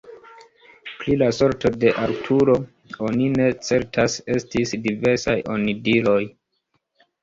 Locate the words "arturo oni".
2.07-3.29